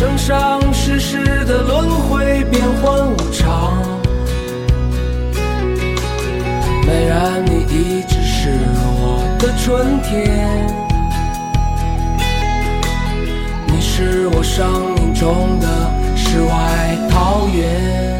[0.00, 3.76] 生生世世的轮回，变幻无常。
[6.86, 8.48] 美人，你一直是
[8.96, 10.66] 我的春天，
[13.66, 15.66] 你是我生命中的
[16.16, 18.19] 世外桃源。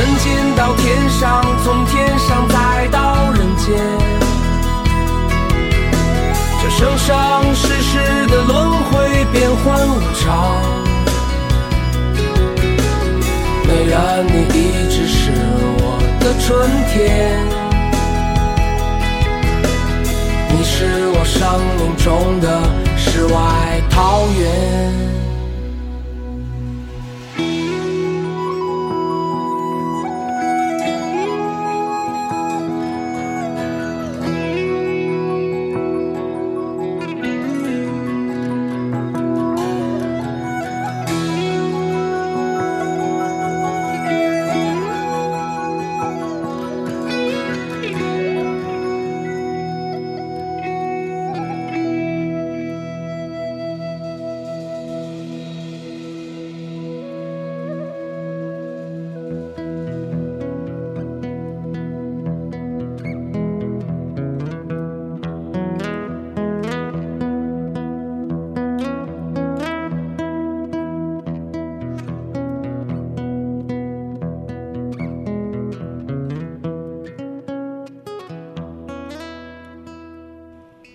[0.00, 3.76] 人间到天上，从天上再到人间。
[6.62, 10.56] 这生生世世的轮回，变幻无常。
[13.68, 15.32] 美人，你一直是
[15.82, 15.84] 我
[16.18, 17.36] 的春天，
[20.48, 22.46] 你是我生命中的
[22.96, 24.69] 世外桃源。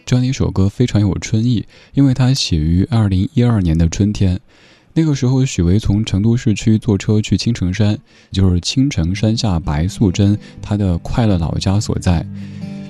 [0.06, 4.40] 这样的一首歌非常有春意，因为它写于二零一二年的春天。
[4.94, 7.98] 那个时候，许巍从成都市区坐车去青城山，
[8.32, 12.26] 就是青城山下白素贞她的快乐老家所在。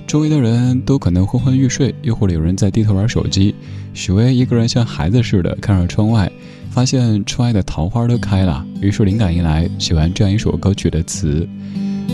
[0.06, 3.52] 周围的人都可能昏昏欲睡，又或者有人在低头玩手机。
[3.92, 6.30] 许巍一个人像孩子似的看着窗外，
[6.70, 11.48] 发现窗外的桃花都开了，于是灵感一来，写完这样一首歌曲的词。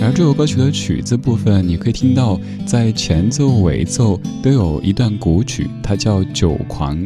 [0.00, 6.98] 而这首歌曲的曲子部分，你可以听到在前奏、尾奏都有一段古曲，它叫《酒狂》。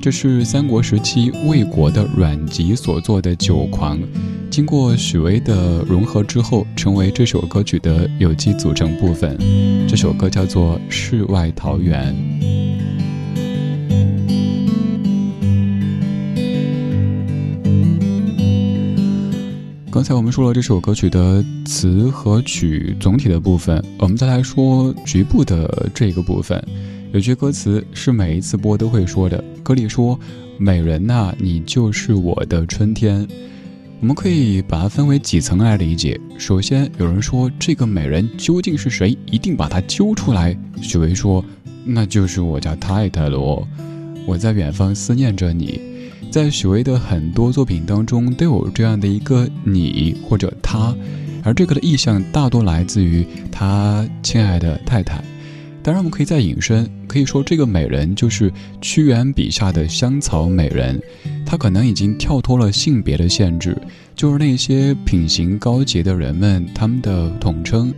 [0.00, 3.98] 这是三国时期魏国的阮籍所作的《酒狂》，
[4.50, 9.38] 经过许巍的融合之后，成为这首歌曲的有机组成部分。
[9.88, 12.12] 这首歌叫做《世外桃源》。
[19.92, 26.66] 刚才我们说了这首歌曲的词和曲总体的部分，我们再来说局部的这个部分。
[27.12, 30.18] 有句歌词是每一次播都会说的，歌里说
[30.56, 33.28] ：“美人呐，你就是我的春天。”
[34.00, 36.18] 我们可以把它分为几层来理解。
[36.38, 39.14] 首先，有人说这个美人究竟是谁？
[39.30, 40.56] 一定把她揪出来。
[40.80, 41.44] 许巍说
[41.84, 43.68] ：“那就是我家太太罗，
[44.26, 45.82] 我在远方思念着你。”
[46.32, 50.96] 在许巍的很多作品当中都有这样的一个你或者他，
[51.44, 55.22] 而这个的意象大多来自于他亲爱的太太。
[55.82, 58.50] 当然，我们可以再引申，可以说这个美人就是
[58.80, 60.98] 屈原笔下的香草美人，
[61.44, 63.76] 她可能已经跳脱了性别的限制，
[64.14, 67.92] 就是那些品行高洁的人们他们的统称。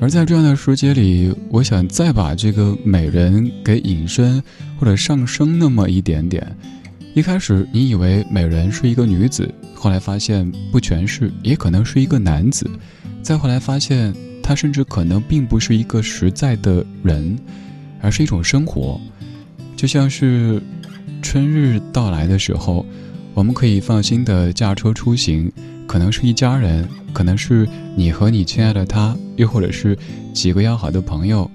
[0.00, 4.42] 而在这样的时节里，我想再把这个美人给引申
[4.78, 6.56] 或者上升那么一点点。
[7.14, 12.68] 一开始你以为美人是一个女子，后来发现不全是，也可能是一个男子，
[13.22, 14.14] 再后来发现。
[14.42, 17.38] 她甚至可能并不是一个实在的人，
[18.00, 19.00] 而是一种生活，
[19.76, 20.60] 就像是
[21.22, 22.84] 春日到来的时候，
[23.32, 25.52] 我们可以放心的驾车出行，
[25.90, 29.98] 可能是一家人，可能是你和你亲爱的他，又或者是
[30.32, 31.50] 几个要好的朋友，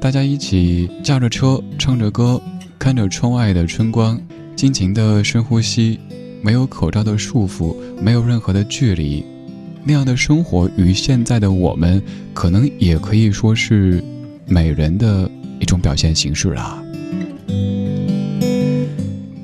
[0.00, 2.42] 大家一起驾着车，唱着歌，
[2.76, 4.20] 看着窗外的春光，
[4.56, 5.96] 尽情的深呼吸，
[6.42, 9.24] 没有口罩的束缚，没有任何的距离。
[9.84, 12.02] 那样的生活与现在的我们，
[12.34, 14.02] 可能也可以说是
[14.44, 15.30] 美人的
[15.60, 16.82] 一种表现形式啦。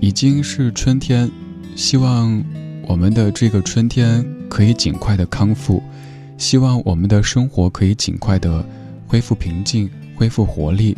[0.00, 1.31] 已经是春天，
[1.76, 2.42] 希望
[2.86, 5.82] 我们的这个春天可以尽快的康复，
[6.36, 8.64] 希望我们的生活可以尽快的
[9.06, 10.96] 恢复平静、恢复活力，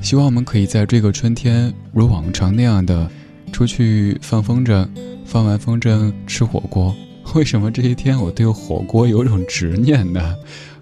[0.00, 3.10] 希望我们可以在这个春天如往常那样的
[3.52, 4.86] 出去放风筝，
[5.24, 6.94] 放完风筝吃火锅。
[7.34, 10.34] 为什么这些天我对火锅有种执念呢？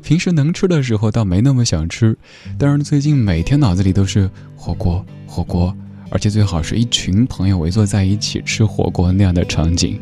[0.02, 2.16] 平时能吃的时候倒没那么想吃，
[2.58, 5.74] 但是最近每天脑子里都是火锅，火锅，
[6.10, 10.00] 而且最好是一群朋友围坐在一起吃火锅那样的场景。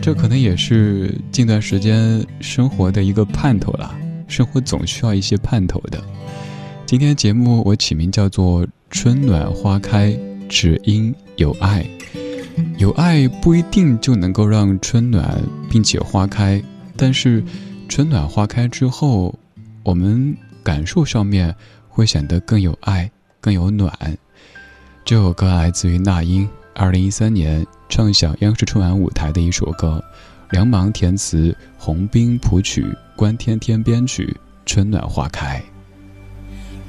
[0.00, 3.94] 这可能也是近段时间生活的一个盼头了。
[4.26, 6.02] 生活总需要一些盼头的。
[6.86, 10.16] 今天节目我起名叫做“春暖花开，
[10.48, 11.86] 只因有爱”。
[12.78, 15.40] 有爱不一定就能够让春暖
[15.70, 16.62] 并且花开，
[16.96, 17.42] 但是
[17.88, 19.34] 春暖花开之后，
[19.82, 21.54] 我们感受上面
[21.88, 23.10] 会显得更有爱、
[23.40, 23.92] 更有暖。
[25.04, 30.02] 这首歌来自于那英，二零一三年唱响央视春晚舞台的一首歌，
[30.50, 35.62] 梁芒填词，洪斌谱曲，关天天编曲，春暖花开。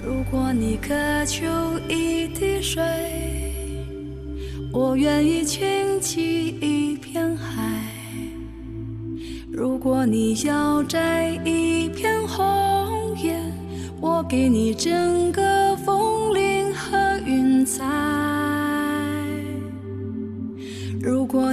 [0.06, 0.94] 如果你渴
[1.26, 1.48] 求
[1.90, 2.82] 一滴水。
[4.72, 7.80] 我愿意倾起一片海，
[9.52, 13.40] 如果你要摘一片红叶，
[14.02, 15.44] 我给你整个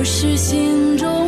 [0.00, 1.19] 不是心中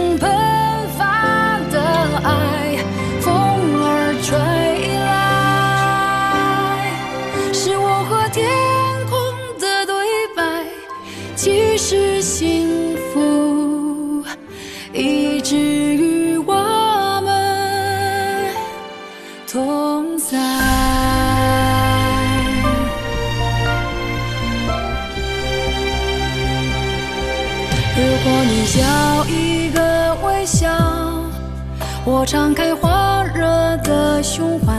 [32.23, 32.89] 我敞开火
[33.35, 33.45] 热
[33.79, 34.73] 的胸怀；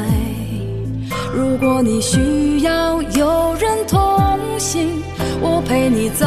[1.33, 4.00] 如果你需要有人同
[4.57, 5.03] 行，
[5.41, 6.25] 我陪你走。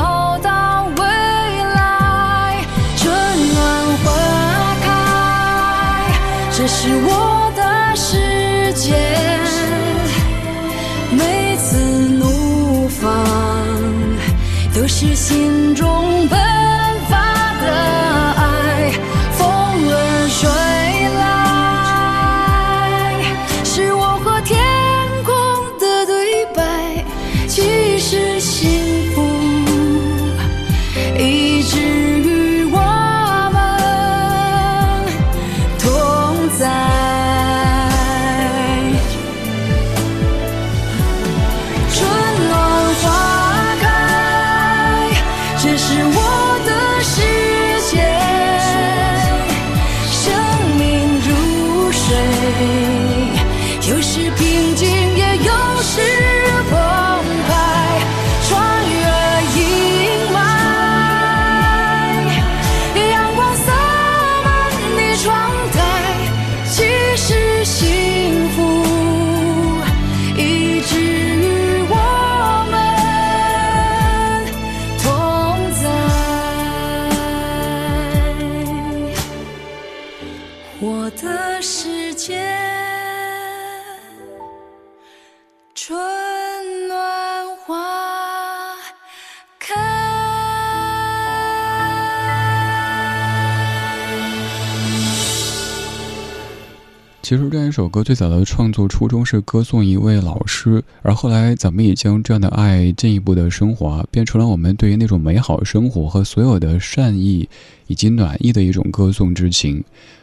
[97.28, 107.48] 其实这一首歌最早的创作初衷是歌颂一位老师，而后来咱们也将这样的爱进一步的升华，变成了我们对于那种美好生活和所有的善意
[107.88, 109.82] 以及暖意的一种歌颂之情。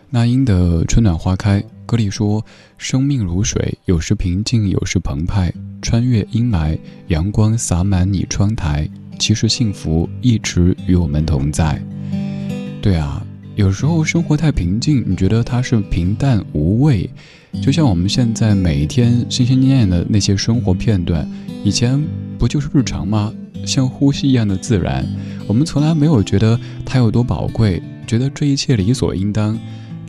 [0.09, 2.41] 那英的《春暖花开》歌里说
[2.79, 6.79] ：“生命如水，有时平静，有时澎湃，穿越阴霾，
[7.09, 11.83] 阳光洒满你窗台，其实幸福一直与我们同在。”
[12.81, 13.21] 对啊。
[13.55, 17.07] 有时候生活太平静，你觉得它是平淡无味，
[17.61, 21.29] 就像我们现在每一天心心念念的那些生活片段，
[21.63, 22.03] 以前
[22.39, 23.31] 不就是日常吗？
[23.63, 25.05] 像呼吸一样的自然，
[25.47, 29.57] 我们从来没有觉得它有多宝贵，觉得这一切理所应当，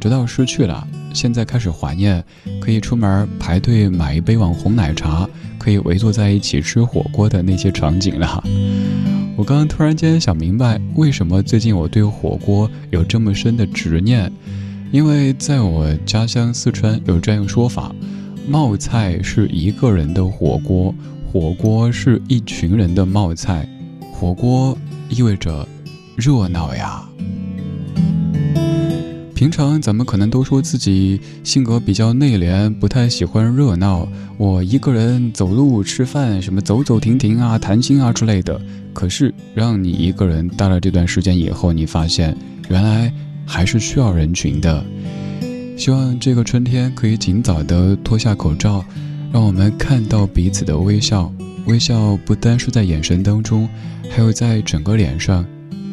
[0.00, 2.24] 直到失去了，现在开始怀念，
[2.62, 5.28] 可以出门排队买一杯网红奶茶，
[5.64, 8.44] 可以围坐在一起吃火锅的那些场景了。
[9.34, 14.30] 我刚刚突然间想明白，为什么最近我对火锅有这么深的执念？
[14.92, 17.94] 因为在我家乡四川有这样说法：
[18.46, 20.94] 冒菜是一个人的火锅，
[21.32, 23.66] 火锅是一群人的冒菜。
[24.12, 24.76] 火锅
[25.08, 25.66] 意味着
[26.14, 27.02] 热闹呀。
[29.34, 34.06] 平常咱们可能都说自己性格比较内敛，不太喜欢热闹。
[34.36, 38.60] 我一个人走路、吃饭，什么走走停停啊、谈心啊之类的。
[38.92, 42.36] 可是，让你一个人待了这段时间以后，你发现
[42.68, 43.12] 原来
[43.44, 44.84] 还是需要人群的。
[45.76, 48.84] 希望这个春天可以尽早的脱下口罩，
[49.32, 51.30] 让我们看到彼此的微笑。
[51.66, 53.68] 微笑不单是在眼神当中，
[54.08, 55.44] 还有在整个脸上，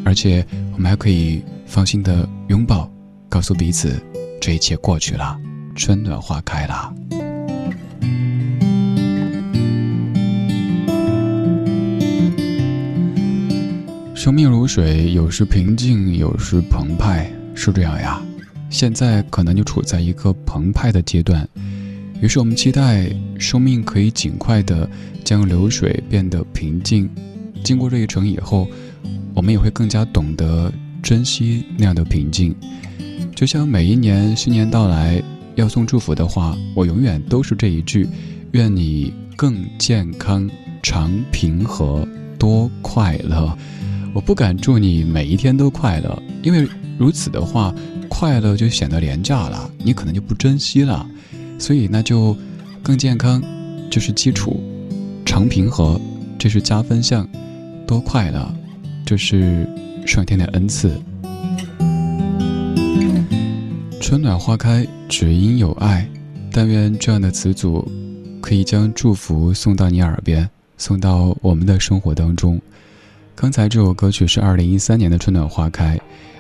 [0.06, 2.91] 而且我们还可以放心的拥抱。
[3.32, 3.98] 告诉彼此，
[4.42, 5.40] 这一切过去了，
[5.74, 6.94] 春暖花开了。
[14.14, 18.22] 生命如水，有时平静，有时澎湃，是这样呀。
[18.70, 21.48] 现在可能就处在一个澎湃的阶段，
[22.22, 23.10] 于是我们期待
[23.40, 24.90] 生命可以尽快的
[25.24, 27.10] 将流水变得平静。
[27.64, 28.68] 经过这一程以后，
[29.34, 30.70] 我们也会更加懂得
[31.02, 32.54] 珍惜那样的平静。
[33.42, 35.20] 就像每一年新年到来
[35.56, 38.08] 要送祝福的话，我永远都是这一句：
[38.52, 40.48] 愿你更健康、
[40.84, 42.08] 常平和、
[42.38, 43.58] 多快乐。
[44.14, 46.68] 我不敢祝你每一天都快乐，因为
[47.00, 47.74] 如此的话，
[48.08, 51.04] 快乐就显得廉价了，你可能就不珍惜了。
[51.58, 52.38] 所以那就
[52.84, 53.42] 更健康，
[53.90, 54.52] 这是基础；
[55.26, 56.00] 常平和，
[56.38, 57.26] 这是加分项；
[57.88, 58.54] 多快乐，
[59.04, 59.68] 这是
[60.06, 60.92] 上天的恩赐。
[64.12, 66.06] 春暖花开，只因有爱。
[66.52, 67.90] 但愿这样的词组，
[68.42, 72.60] 可以将祝福送到你耳边，送到我们的生活当中。
[73.36, 75.96] 刚才这首歌曲是二零一三年的《春暖花开》，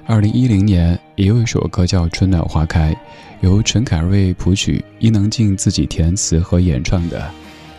[0.05, 2.91] 二零一零年也有一首歌叫《春暖花开》，
[3.39, 7.31] 由陈凯瑞谱曲，伊能静自己填词和演唱的。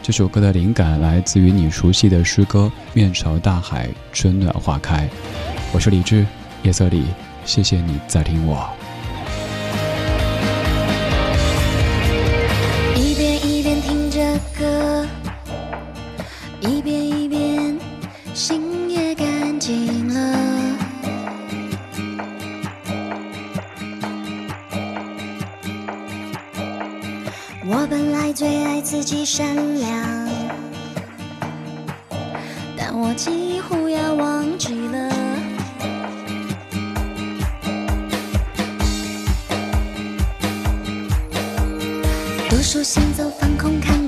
[0.02, 5.06] 这首歌的灵感来自于你熟悉的诗歌《面朝大海，春暖花开》。
[5.70, 6.24] 我是李志。
[6.62, 7.04] 夜色里，
[7.44, 8.66] 谢谢你在听我。
[27.64, 30.28] 我本来最爱自己善良，
[32.76, 35.08] 但我几乎要忘记了。
[42.50, 44.01] 读书行走，放空看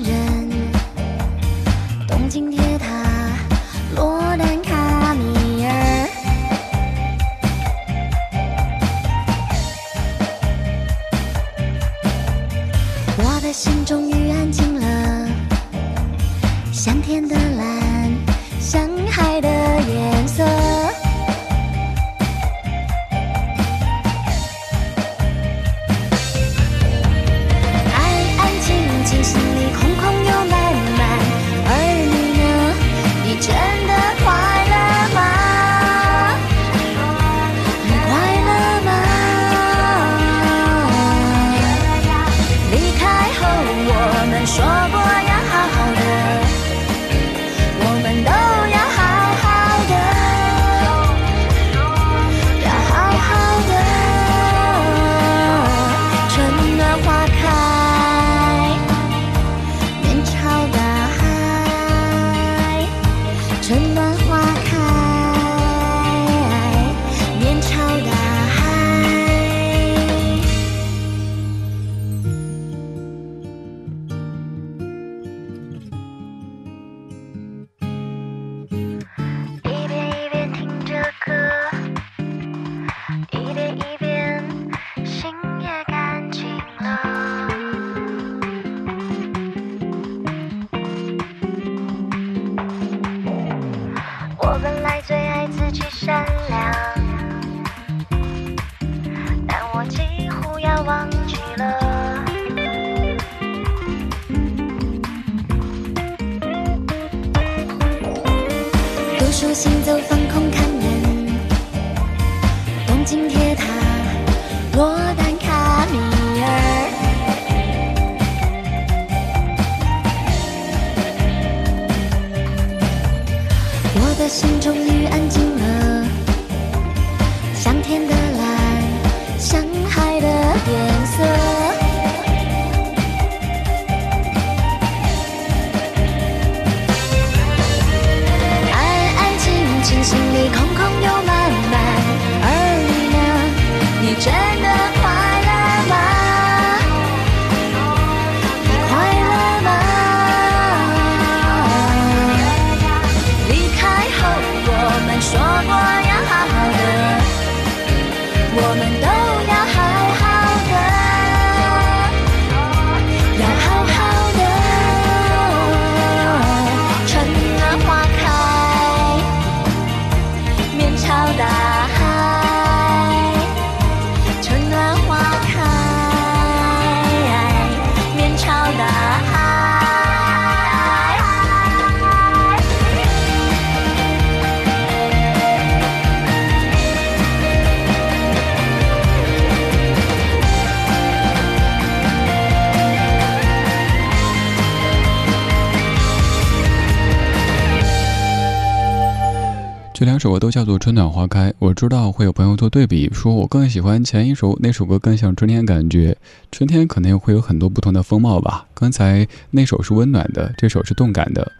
[200.25, 206.17] 首歌都叫做《春暖花开》，我知道会有朋友做对比，说我更喜欢前一首，那首歌更像春天感觉。
[206.51, 208.65] 春天可能会有很多不同的风貌吧。
[208.73, 211.51] 刚才那首是温暖的，这首是动感的。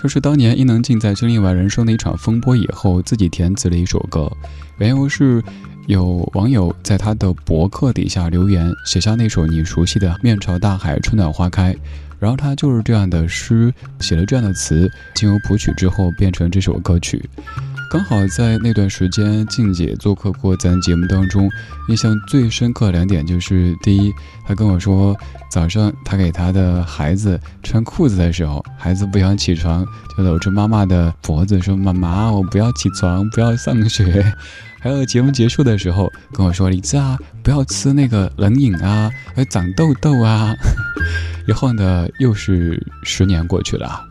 [0.00, 4.30] 就是当年伊能静在经历完人生的一场风波以后，自己填词的一首歌。
[4.78, 5.42] 缘由是
[5.88, 11.74] 有网友在他的博客底下留言，写下那首你熟悉的《面朝大海，春暖花开》。
[12.20, 17.28] 然后他就是这样的诗，写了这样的词，经由谱曲之后变成这首歌曲。
[17.92, 21.46] 刚好在那段时间，静姐做客过咱节目当中，
[21.90, 24.10] 印象最深刻两点就是：第一，
[24.46, 25.14] 她跟我说，
[25.50, 34.24] 早上她给她的孩子穿裤子的时候，孩子不想起床，就搂着妈妈的脖子说：“妈妈，我不要起床，不要上学。”
[34.80, 40.54] 还有节目结束的时候跟我说：“李子啊，不要吃那个冷饮啊，会长痘痘啊。
[41.46, 44.08] ”以后呢，又是十年过去了。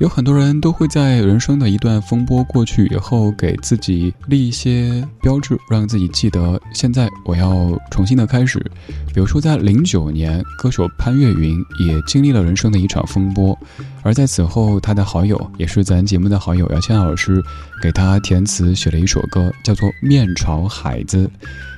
[0.00, 8.64] 有很多人都会在人生的一段风波过去以后，给自己立一些标志，让自己记得现在我要重新的开始。
[9.12, 13.58] 比如说，在零九年，歌手潘越云也经历了人生的一场风波，
[14.02, 17.42] 而在此后，他的好友也是咱节目的好友姚谦老师，
[17.82, 21.26] 给他填词写了一首歌，叫做《面朝海子》。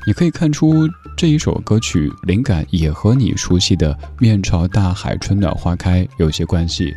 [0.06, 6.94] 你可以看出这一首歌曲灵感也和你熟悉的“面朝大海，春暖花开”有些关系。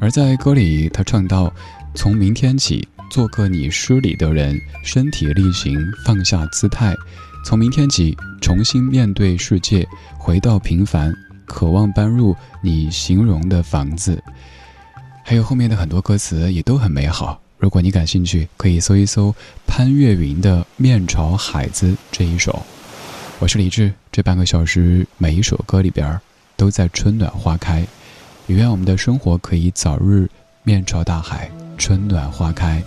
[0.00, 1.52] 而在歌里，他唱到
[1.92, 6.94] ：“从明天起，做个你诗里的人，身体力行，放下姿态。
[7.44, 11.12] 从明天起，重新面对世界，回到平凡，
[11.46, 14.22] 渴望搬入你形容的房子。”
[15.24, 17.40] 还有后面的很多歌词也都很美好。
[17.58, 19.34] 如果你感兴趣，可以搜一搜
[19.66, 22.62] 潘越云的《面朝海子》这一首。
[23.40, 26.18] 我是李志，这半个小时每一首歌里边
[26.56, 27.84] 都在春暖花开。
[28.48, 30.26] 也愿我们的生活可以早日
[30.62, 32.82] 面朝大海，春暖花开。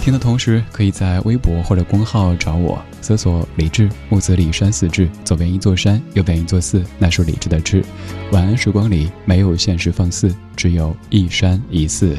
[0.00, 7.84] 听的同时，可以在微博或者公号找我，搜索“李志木子李山四志”，左边一座山，右边一座寺，那是李志的志。
[8.32, 12.18] 晚安时光里没有现实放肆，只有一山一寺。